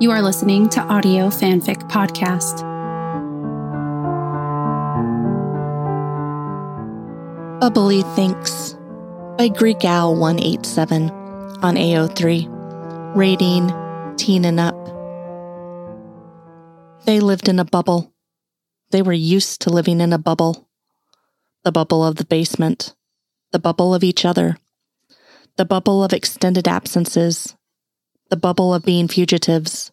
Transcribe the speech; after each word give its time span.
You 0.00 0.12
are 0.12 0.22
listening 0.22 0.68
to 0.68 0.80
Audio 0.80 1.26
Fanfic 1.26 1.78
Podcast. 1.90 2.60
A 7.60 7.68
Bubbly 7.68 8.02
Thanks 8.14 8.76
by 9.36 9.48
Greek 9.48 9.84
Owl 9.84 10.14
187 10.14 11.10
on 11.10 11.74
AO3. 11.74 13.16
Rating 13.16 14.14
teen 14.16 14.44
and 14.44 14.60
up. 14.60 14.76
They 17.04 17.18
lived 17.18 17.48
in 17.48 17.58
a 17.58 17.64
bubble. 17.64 18.14
They 18.90 19.02
were 19.02 19.12
used 19.12 19.62
to 19.62 19.70
living 19.70 20.00
in 20.00 20.12
a 20.12 20.18
bubble. 20.18 20.68
The 21.64 21.72
bubble 21.72 22.04
of 22.04 22.14
the 22.14 22.24
basement. 22.24 22.94
The 23.50 23.58
bubble 23.58 23.96
of 23.96 24.04
each 24.04 24.24
other. 24.24 24.58
The 25.56 25.64
bubble 25.64 26.04
of 26.04 26.12
extended 26.12 26.68
absences. 26.68 27.56
The 28.30 28.36
bubble 28.36 28.74
of 28.74 28.84
being 28.84 29.08
fugitives. 29.08 29.90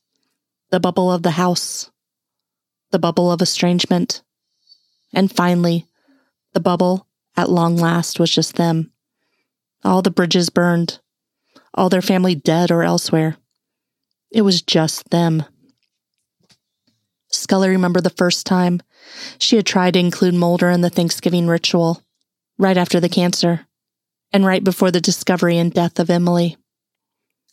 The 0.72 0.80
bubble 0.80 1.12
of 1.12 1.24
the 1.24 1.32
house. 1.32 1.92
The 2.92 3.00
bubble 3.00 3.32
of 3.32 3.42
estrangement. 3.42 4.24
And 5.14 5.32
finally, 5.32 5.88
the 6.54 6.60
bubble, 6.60 7.08
at 7.38 7.50
long 7.50 7.78
last, 7.78 8.20
was 8.20 8.32
just 8.32 8.56
them. 8.56 8.92
All 9.84 10.02
the 10.02 10.12
bridges 10.12 10.50
burned. 10.50 11.00
All 11.74 11.90
their 11.90 12.02
family 12.02 12.36
dead 12.36 12.72
or 12.72 12.84
elsewhere. 12.84 13.38
It 14.32 14.42
was 14.42 14.62
just 14.62 15.10
them. 15.12 15.46
Scully 17.30 17.70
remembered 17.70 18.04
the 18.04 18.10
first 18.10 18.46
time 18.46 18.82
she 19.38 19.56
had 19.56 19.66
tried 19.66 19.94
to 19.94 20.00
include 20.00 20.34
Mulder 20.34 20.70
in 20.70 20.82
the 20.82 20.90
Thanksgiving 20.90 21.48
ritual, 21.48 22.02
right 22.58 22.78
after 22.78 23.00
the 23.00 23.10
cancer, 23.10 23.68
and 24.32 24.46
right 24.46 24.64
before 24.64 24.92
the 24.92 25.02
discovery 25.02 25.58
and 25.58 25.74
death 25.74 26.00
of 26.00 26.10
Emily. 26.10 26.58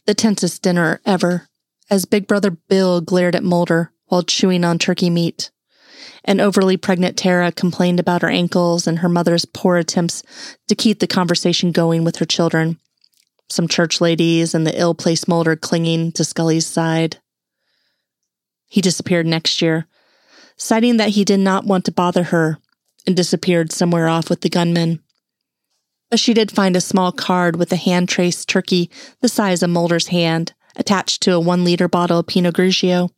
The 0.07 0.15
tensest 0.15 0.63
dinner 0.63 1.01
ever, 1.05 1.49
as 1.91 2.05
Big 2.05 2.27
Brother 2.27 2.51
Bill 2.51 3.01
glared 3.01 3.37
at 3.37 3.45
Mulder 3.45 3.93
while 4.07 4.23
chewing 4.23 4.65
on 4.65 4.79
turkey 4.79 5.11
meat. 5.11 5.51
And 6.25 6.41
overly 6.41 6.77
pregnant 6.77 7.17
Tara 7.17 7.51
complained 7.51 7.99
about 7.99 8.23
her 8.23 8.29
ankles 8.29 8.87
and 8.87 9.01
her 9.01 9.09
mother's 9.09 9.45
poor 9.45 9.77
attempts 9.77 10.23
to 10.69 10.75
keep 10.75 11.01
the 11.01 11.07
conversation 11.07 11.73
going 11.73 12.05
with 12.05 12.17
her 12.17 12.25
children. 12.25 12.79
Some 13.51 13.69
church 13.69 14.01
ladies 14.01 14.55
and 14.55 14.67
the 14.67 14.79
ill 14.79 14.95
placed 14.95 15.29
Mulder 15.29 15.57
clinging 15.57 16.13
to 16.13 16.25
Scully's 16.25 16.67
side. 16.67 17.19
He 18.69 18.81
disappeared 18.81 19.27
next 19.27 19.61
year, 19.61 19.87
citing 20.57 20.97
that 20.97 21.11
he 21.11 21.25
did 21.25 21.41
not 21.41 21.65
want 21.67 21.85
to 21.87 21.93
bother 21.93 22.25
her, 22.25 22.59
and 23.07 23.17
disappeared 23.17 23.73
somewhere 23.73 24.09
off 24.09 24.31
with 24.31 24.43
the 24.43 24.49
Gunmen. 24.49 25.03
But 26.11 26.21
she 26.21 26.35
did 26.35 26.53
find 26.53 26.77
a 26.77 26.81
small 26.81 27.11
card 27.11 27.57
with 27.57 27.73
a 27.73 27.77
hand 27.77 28.09
traced 28.09 28.49
turkey 28.49 28.91
the 29.21 29.29
size 29.29 29.63
of 29.63 29.71
Mulder's 29.71 30.09
hand 30.09 30.55
attached 30.77 31.23
to 31.23 31.35
a 31.35 31.41
one 31.41 31.65
liter 31.65 31.89
bottle 31.89 32.21
of 32.21 32.27
Pinot 32.27 32.55
Grigio. 32.55 33.11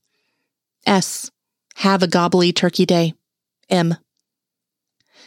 S. 0.87 1.31
Have 1.77 2.03
a 2.03 2.09
gobbly 2.09 2.53
turkey 2.53 2.87
day. 2.87 3.15
M. 3.69 3.97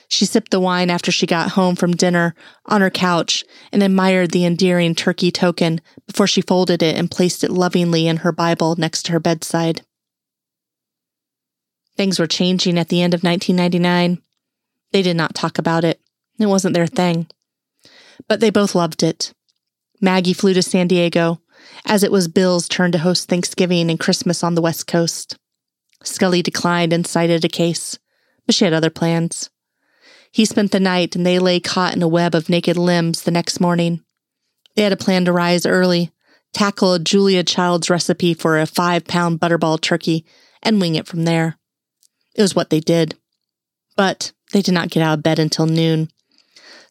She 0.07 0.25
sipped 0.25 0.51
the 0.51 0.59
wine 0.59 0.89
after 0.89 1.11
she 1.11 1.25
got 1.25 1.51
home 1.51 1.75
from 1.75 1.95
dinner 1.95 2.33
on 2.65 2.81
her 2.81 2.89
couch 2.89 3.43
and 3.71 3.83
admired 3.83 4.31
the 4.31 4.45
endearing 4.45 4.95
turkey 4.95 5.31
token 5.31 5.81
before 6.05 6.27
she 6.27 6.41
folded 6.41 6.81
it 6.81 6.95
and 6.95 7.11
placed 7.11 7.43
it 7.43 7.51
lovingly 7.51 8.07
in 8.07 8.17
her 8.17 8.31
Bible 8.31 8.75
next 8.77 9.03
to 9.03 9.11
her 9.11 9.19
bedside. 9.19 9.81
Things 11.97 12.19
were 12.19 12.27
changing 12.27 12.77
at 12.77 12.89
the 12.89 13.01
end 13.01 13.13
of 13.13 13.23
1999. 13.23 14.21
They 14.91 15.01
did 15.01 15.17
not 15.17 15.35
talk 15.35 15.57
about 15.57 15.83
it. 15.83 15.99
It 16.39 16.45
wasn't 16.45 16.73
their 16.73 16.87
thing. 16.87 17.27
But 18.27 18.39
they 18.39 18.49
both 18.49 18.75
loved 18.75 19.03
it. 19.03 19.33
Maggie 19.99 20.33
flew 20.33 20.53
to 20.53 20.61
San 20.61 20.87
Diego, 20.87 21.41
as 21.85 22.03
it 22.03 22.11
was 22.11 22.27
Bill's 22.27 22.67
turn 22.67 22.91
to 22.91 22.97
host 22.97 23.29
Thanksgiving 23.29 23.89
and 23.89 23.99
Christmas 23.99 24.43
on 24.43 24.55
the 24.55 24.61
West 24.61 24.87
Coast. 24.87 25.37
Scully 26.03 26.41
declined 26.41 26.93
and 26.93 27.07
cited 27.07 27.43
a 27.43 27.49
case, 27.49 27.97
but 28.45 28.55
she 28.55 28.65
had 28.65 28.73
other 28.73 28.89
plans. 28.89 29.49
He 30.31 30.45
spent 30.45 30.71
the 30.71 30.79
night 30.79 31.15
and 31.15 31.25
they 31.25 31.39
lay 31.39 31.59
caught 31.59 31.95
in 31.95 32.03
a 32.03 32.07
web 32.07 32.35
of 32.35 32.49
naked 32.49 32.77
limbs 32.77 33.23
the 33.23 33.31
next 33.31 33.59
morning. 33.59 34.01
They 34.75 34.83
had 34.83 34.93
a 34.93 34.97
plan 34.97 35.25
to 35.25 35.31
rise 35.31 35.65
early, 35.65 36.11
tackle 36.53 36.99
Julia 36.99 37.43
Child's 37.43 37.89
recipe 37.89 38.33
for 38.33 38.59
a 38.59 38.67
five 38.67 39.05
pound 39.05 39.39
butterball 39.39 39.81
turkey, 39.81 40.25
and 40.61 40.79
wing 40.79 40.95
it 40.95 41.07
from 41.07 41.23
there. 41.23 41.57
It 42.35 42.41
was 42.41 42.55
what 42.55 42.69
they 42.69 42.79
did. 42.79 43.15
But 43.95 44.31
they 44.53 44.61
did 44.61 44.73
not 44.73 44.89
get 44.89 45.01
out 45.01 45.17
of 45.17 45.23
bed 45.23 45.39
until 45.39 45.65
noon. 45.65 46.09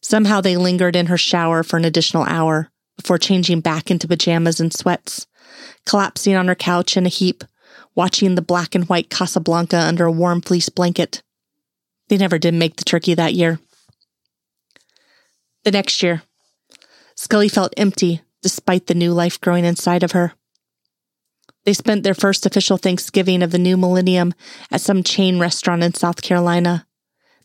Somehow 0.01 0.41
they 0.41 0.57
lingered 0.57 0.95
in 0.95 1.07
her 1.07 1.17
shower 1.17 1.63
for 1.63 1.77
an 1.77 1.85
additional 1.85 2.23
hour 2.23 2.71
before 2.97 3.17
changing 3.17 3.61
back 3.61 3.89
into 3.89 4.07
pajamas 4.07 4.59
and 4.59 4.73
sweats, 4.73 5.27
collapsing 5.85 6.35
on 6.35 6.47
her 6.47 6.55
couch 6.55 6.97
in 6.97 7.05
a 7.05 7.09
heap, 7.09 7.43
watching 7.95 8.35
the 8.35 8.41
black 8.41 8.75
and 8.75 8.89
white 8.89 9.09
Casablanca 9.09 9.77
under 9.77 10.05
a 10.05 10.11
warm 10.11 10.41
fleece 10.41 10.69
blanket. 10.69 11.21
They 12.09 12.17
never 12.17 12.37
did 12.37 12.53
make 12.53 12.75
the 12.75 12.83
turkey 12.83 13.13
that 13.13 13.33
year. 13.33 13.59
The 15.63 15.71
next 15.71 16.01
year, 16.01 16.23
Scully 17.15 17.49
felt 17.49 17.73
empty 17.77 18.21
despite 18.41 18.87
the 18.87 18.93
new 18.93 19.11
life 19.11 19.41
growing 19.41 19.65
inside 19.65 20.03
of 20.03 20.11
her. 20.11 20.33
They 21.65 21.73
spent 21.73 22.03
their 22.03 22.13
first 22.13 22.45
official 22.45 22.77
Thanksgiving 22.77 23.43
of 23.43 23.51
the 23.51 23.57
new 23.57 23.75
millennium 23.75 24.33
at 24.71 24.79
some 24.79 25.03
chain 25.03 25.37
restaurant 25.39 25.83
in 25.83 25.93
South 25.93 26.21
Carolina. 26.21 26.87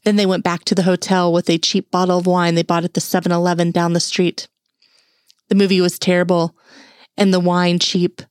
Then 0.05 0.17
they 0.17 0.27
went 0.27 0.45
back 0.45 0.65
to 0.67 0.75
the 0.75 0.85
hotel 0.85 1.33
with 1.33 1.51
a 1.51 1.59
cheap 1.59 1.91
bottle 1.91 2.19
of 2.19 2.27
wine 2.27 2.55
they 2.55 2.63
bought 2.63 2.85
at 2.85 2.95
the 2.95 3.01
7 3.01 3.33
Eleven 3.33 3.73
down 3.73 3.95
the 3.95 4.01
street. 4.01 4.47
The 5.53 5.59
movie 5.59 5.83
was 5.83 5.99
terrible 5.99 6.57
and 7.15 7.31
the 7.31 7.39
wine 7.39 7.79
cheap, 7.79 8.23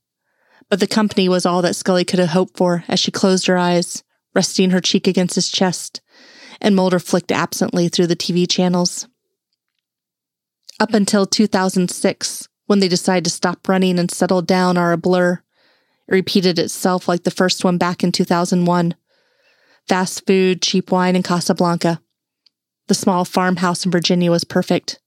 but 0.72 0.80
the 0.80 0.88
company 0.88 1.30
was 1.30 1.46
all 1.46 1.62
that 1.62 1.76
Scully 1.76 2.04
could 2.04 2.18
have 2.18 2.30
hoped 2.30 2.58
for 2.58 2.84
as 2.88 3.00
she 3.00 3.12
closed 3.12 3.46
her 3.46 3.60
eyes, 3.60 4.04
resting 4.34 4.72
her 4.72 4.82
cheek 4.82 5.06
against 5.06 5.36
his 5.36 5.52
chest, 5.52 6.02
and 6.60 6.76
Mulder 6.76 6.98
flicked 6.98 7.32
absently 7.32 7.90
through 7.90 8.08
the 8.08 8.16
TV 8.16 8.50
channels. 8.50 9.08
Up 10.80 10.96
until 10.96 11.28
2006, 11.28 12.50
when 12.66 12.80
they 12.80 12.88
decided 12.88 13.26
to 13.26 13.30
stop 13.30 13.70
running 13.70 14.00
and 14.00 14.10
settle 14.10 14.42
down, 14.42 14.76
are 14.76 14.92
a 14.92 14.98
blur. 14.98 15.44
It 16.08 16.12
repeated 16.12 16.58
itself 16.58 17.08
like 17.08 17.22
the 17.22 17.30
first 17.30 17.64
one 17.64 17.78
back 17.78 18.04
in 18.04 18.12
2001. 18.12 18.96
Fast 19.88 20.26
food, 20.26 20.64
cheap 20.64 20.92
wine, 20.92 21.16
and 21.16 21.24
Casablanca. 21.24 22.02
The 22.88 22.96
small 22.96 23.26
farmhouse 23.26 23.86
in 23.86 23.92
Virginia 23.92 24.32
was 24.32 24.44
perfect. 24.44 24.98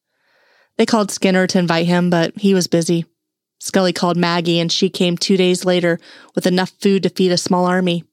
They 0.77 0.87
called 0.87 1.11
Skinner 1.11 1.47
to 1.47 1.59
invite 1.59 1.87
him, 1.87 2.11
but 2.11 2.37
he 2.37 2.55
was 2.55 2.67
busy. 2.67 3.07
Scully 3.61 3.93
called 3.93 4.17
Maggie, 4.17 4.61
and 4.61 4.71
she 4.71 4.91
came 4.91 5.17
two 5.17 5.37
days 5.37 5.65
later 5.65 5.99
with 6.35 6.47
enough 6.47 6.73
food 6.81 7.03
to 7.05 7.09
feed 7.09 7.33
a 7.33 7.39
small 7.39 7.65
army. 7.65 8.05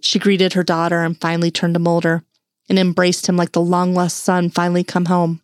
She 0.00 0.18
greeted 0.18 0.52
her 0.52 0.62
daughter 0.62 1.02
and 1.02 1.18
finally 1.20 1.50
turned 1.50 1.74
to 1.74 1.80
Mulder 1.80 2.24
and 2.68 2.78
embraced 2.78 3.28
him 3.28 3.36
like 3.36 3.52
the 3.52 3.60
long 3.60 3.94
lost 3.94 4.18
son 4.18 4.50
finally 4.50 4.84
come 4.84 5.06
home. 5.06 5.40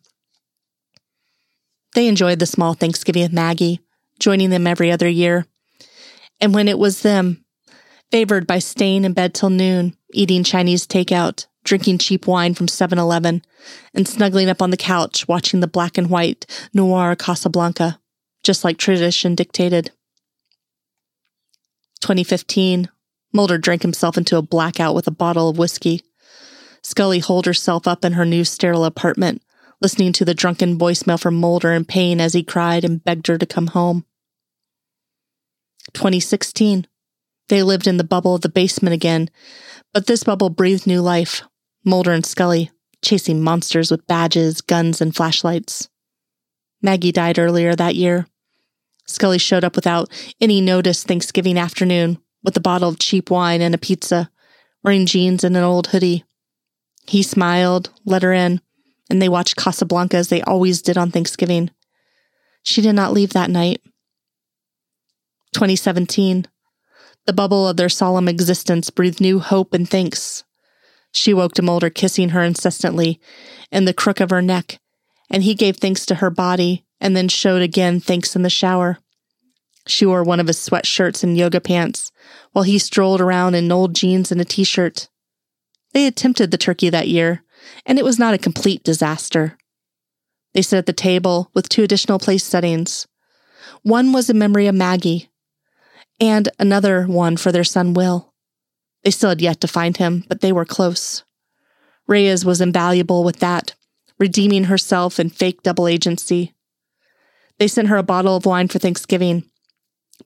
They 1.95 2.07
enjoyed 2.07 2.39
the 2.39 2.45
small 2.45 2.73
Thanksgiving 2.73 3.23
with 3.23 3.33
Maggie, 3.33 3.79
joining 4.19 4.49
them 4.49 4.67
every 4.67 4.91
other 4.91 5.07
year 5.07 5.45
and 6.43 6.53
when 6.53 6.67
it 6.67 6.77
was 6.77 7.01
them, 7.01 7.45
favored 8.11 8.45
by 8.45 8.59
staying 8.59 9.05
in 9.05 9.13
bed 9.13 9.33
till 9.33 9.49
noon, 9.49 9.95
eating 10.11 10.43
Chinese 10.43 10.85
takeout, 10.85 11.45
drinking 11.63 11.97
cheap 11.97 12.27
wine 12.27 12.53
from 12.53 12.67
7 12.67 12.97
Eleven, 12.97 13.43
and 13.93 14.07
snuggling 14.07 14.49
up 14.49 14.61
on 14.61 14.69
the 14.69 14.77
couch 14.77 15.27
watching 15.27 15.59
the 15.59 15.67
black 15.67 15.97
and 15.97 16.09
white 16.09 16.45
noir 16.73 17.15
Casablanca, 17.15 17.99
just 18.43 18.63
like 18.63 18.77
tradition 18.77 19.35
dictated. 19.35 19.91
2015, 22.01 22.89
Mulder 23.33 23.57
drank 23.57 23.81
himself 23.81 24.17
into 24.17 24.37
a 24.37 24.41
blackout 24.41 24.93
with 24.93 25.07
a 25.07 25.11
bottle 25.11 25.49
of 25.49 25.57
whiskey. 25.57 26.01
Scully 26.83 27.19
holed 27.19 27.45
herself 27.45 27.87
up 27.87 28.03
in 28.03 28.13
her 28.13 28.25
new 28.25 28.43
sterile 28.43 28.85
apartment, 28.85 29.41
listening 29.81 30.11
to 30.13 30.25
the 30.25 30.33
drunken 30.33 30.77
voicemail 30.77 31.19
from 31.19 31.35
Mulder 31.35 31.71
in 31.71 31.85
pain 31.85 32.19
as 32.19 32.33
he 32.33 32.43
cried 32.43 32.83
and 32.83 33.03
begged 33.03 33.27
her 33.27 33.37
to 33.37 33.45
come 33.45 33.67
home. 33.67 34.05
2016. 35.93 36.87
They 37.49 37.63
lived 37.63 37.87
in 37.87 37.97
the 37.97 38.03
bubble 38.03 38.35
of 38.35 38.41
the 38.41 38.49
basement 38.49 38.93
again, 38.93 39.29
but 39.93 40.07
this 40.07 40.23
bubble 40.23 40.49
breathed 40.49 40.87
new 40.87 41.01
life. 41.01 41.43
Mulder 41.85 42.11
and 42.11 42.25
Scully, 42.25 42.71
chasing 43.01 43.41
monsters 43.41 43.91
with 43.91 44.07
badges, 44.07 44.61
guns, 44.61 45.01
and 45.01 45.15
flashlights. 45.15 45.89
Maggie 46.81 47.11
died 47.11 47.39
earlier 47.39 47.75
that 47.75 47.95
year. 47.95 48.27
Scully 49.05 49.37
showed 49.37 49.63
up 49.63 49.75
without 49.75 50.09
any 50.39 50.61
notice 50.61 51.03
Thanksgiving 51.03 51.57
afternoon 51.57 52.19
with 52.43 52.55
a 52.55 52.61
bottle 52.61 52.89
of 52.89 52.99
cheap 52.99 53.29
wine 53.29 53.61
and 53.61 53.75
a 53.75 53.77
pizza, 53.77 54.29
wearing 54.83 55.05
jeans 55.05 55.43
and 55.43 55.55
an 55.57 55.63
old 55.63 55.87
hoodie. 55.87 56.23
He 57.07 57.21
smiled, 57.23 57.89
let 58.05 58.23
her 58.23 58.33
in, 58.33 58.61
and 59.09 59.21
they 59.21 59.29
watched 59.29 59.57
Casablanca 59.57 60.17
as 60.17 60.29
they 60.29 60.41
always 60.41 60.81
did 60.81 60.97
on 60.97 61.11
Thanksgiving. 61.11 61.71
She 62.63 62.81
did 62.81 62.93
not 62.93 63.13
leave 63.13 63.33
that 63.33 63.49
night. 63.49 63.81
2017. 65.53 66.47
The 67.25 67.33
bubble 67.33 67.67
of 67.67 67.77
their 67.77 67.89
solemn 67.89 68.27
existence 68.27 68.89
breathed 68.89 69.21
new 69.21 69.39
hope 69.39 69.73
and 69.73 69.89
thanks. 69.89 70.43
She 71.13 71.33
woke 71.33 71.53
to 71.53 71.61
Mulder 71.61 71.89
kissing 71.89 72.29
her 72.29 72.43
incessantly 72.43 73.19
in 73.71 73.85
the 73.85 73.93
crook 73.93 74.19
of 74.19 74.31
her 74.31 74.41
neck, 74.41 74.79
and 75.29 75.43
he 75.43 75.53
gave 75.53 75.77
thanks 75.77 76.05
to 76.07 76.15
her 76.15 76.29
body 76.29 76.85
and 76.99 77.15
then 77.15 77.27
showed 77.27 77.61
again 77.61 77.99
thanks 77.99 78.35
in 78.35 78.41
the 78.41 78.49
shower. 78.49 78.97
She 79.87 80.05
wore 80.05 80.23
one 80.23 80.39
of 80.39 80.47
his 80.47 80.57
sweatshirts 80.57 81.23
and 81.23 81.37
yoga 81.37 81.61
pants, 81.61 82.11
while 82.51 82.63
he 82.63 82.79
strolled 82.79 83.21
around 83.21 83.53
in 83.53 83.71
old 83.71 83.93
jeans 83.93 84.31
and 84.31 84.41
a 84.41 84.45
t 84.45 84.63
shirt. 84.63 85.09
They 85.93 86.07
attempted 86.07 86.49
the 86.49 86.57
turkey 86.57 86.89
that 86.89 87.07
year, 87.07 87.43
and 87.85 87.99
it 87.99 88.05
was 88.05 88.17
not 88.17 88.33
a 88.33 88.39
complete 88.39 88.83
disaster. 88.83 89.57
They 90.53 90.61
sat 90.61 90.79
at 90.79 90.85
the 90.87 90.93
table 90.93 91.51
with 91.53 91.69
two 91.69 91.83
additional 91.83 92.19
place 92.19 92.43
settings. 92.43 93.07
One 93.83 94.13
was 94.13 94.29
in 94.29 94.37
memory 94.37 94.67
of 94.67 94.75
Maggie, 94.75 95.29
and 96.19 96.49
another 96.57 97.05
one 97.05 97.37
for 97.37 97.51
their 97.51 97.63
son 97.63 97.93
Will. 97.93 98.32
They 99.03 99.11
still 99.11 99.29
had 99.29 99.41
yet 99.41 99.61
to 99.61 99.67
find 99.67 99.97
him, 99.97 100.23
but 100.27 100.41
they 100.41 100.51
were 100.51 100.65
close. 100.65 101.23
Reyes 102.07 102.45
was 102.45 102.61
invaluable 102.61 103.23
with 103.23 103.39
that, 103.39 103.75
redeeming 104.17 104.65
herself 104.65 105.19
in 105.19 105.29
fake 105.29 105.63
double 105.63 105.87
agency. 105.87 106.53
They 107.59 107.67
sent 107.67 107.89
her 107.89 107.97
a 107.97 108.03
bottle 108.03 108.35
of 108.35 108.45
wine 108.45 108.67
for 108.67 108.79
Thanksgiving, 108.79 109.43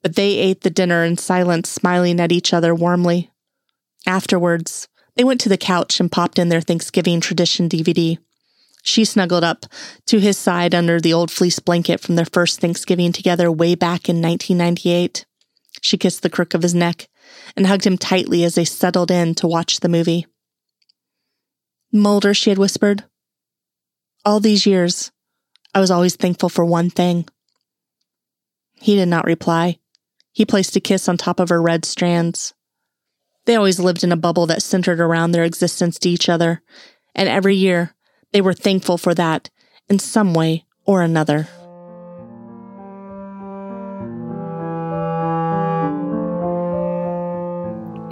but 0.01 0.15
they 0.15 0.37
ate 0.37 0.61
the 0.61 0.69
dinner 0.69 1.03
in 1.03 1.17
silence, 1.17 1.69
smiling 1.69 2.19
at 2.19 2.31
each 2.31 2.53
other 2.53 2.73
warmly. 2.73 3.31
Afterwards, 4.05 4.87
they 5.15 5.23
went 5.23 5.41
to 5.41 5.49
the 5.49 5.57
couch 5.57 5.99
and 5.99 6.11
popped 6.11 6.39
in 6.39 6.49
their 6.49 6.61
Thanksgiving 6.61 7.19
tradition 7.19 7.67
DVD. 7.67 8.17
She 8.83 9.03
snuggled 9.03 9.43
up 9.43 9.65
to 10.05 10.19
his 10.19 10.37
side 10.37 10.73
under 10.73 11.01
the 11.01 11.13
old 11.13 11.29
fleece 11.29 11.59
blanket 11.59 11.99
from 11.99 12.15
their 12.15 12.25
first 12.25 12.61
Thanksgiving 12.61 13.11
together 13.11 13.51
way 13.51 13.75
back 13.75 14.07
in 14.07 14.21
1998. 14.21 15.25
She 15.81 15.97
kissed 15.97 16.21
the 16.21 16.29
crook 16.29 16.53
of 16.53 16.61
his 16.61 16.73
neck 16.73 17.09
and 17.55 17.67
hugged 17.67 17.85
him 17.85 17.97
tightly 17.97 18.43
as 18.43 18.55
they 18.55 18.65
settled 18.65 19.11
in 19.11 19.35
to 19.35 19.47
watch 19.47 19.79
the 19.79 19.89
movie. 19.89 20.25
Mulder, 21.91 22.33
she 22.33 22.49
had 22.49 22.59
whispered, 22.59 23.03
all 24.25 24.41
these 24.41 24.65
years, 24.65 25.11
I 25.73 25.79
was 25.79 25.89
always 25.89 26.17
thankful 26.17 26.49
for 26.49 26.65
one 26.65 26.89
thing. 26.89 27.29
He 28.73 28.95
did 28.95 29.07
not 29.07 29.25
reply. 29.25 29.79
He 30.33 30.45
placed 30.45 30.75
a 30.75 30.81
kiss 30.81 31.07
on 31.07 31.15
top 31.15 31.39
of 31.39 31.47
her 31.49 31.61
red 31.61 31.85
strands. 31.85 32.53
They 33.45 33.55
always 33.55 33.79
lived 33.79 34.03
in 34.03 34.11
a 34.11 34.17
bubble 34.17 34.45
that 34.47 34.61
centered 34.61 34.99
around 34.99 35.31
their 35.31 35.45
existence 35.45 35.97
to 35.99 36.09
each 36.09 36.27
other, 36.27 36.61
and 37.15 37.29
every 37.29 37.55
year 37.55 37.95
they 38.33 38.41
were 38.41 38.53
thankful 38.53 38.97
for 38.97 39.13
that 39.15 39.49
in 39.87 39.97
some 39.97 40.33
way 40.33 40.65
or 40.85 41.01
another. 41.01 41.47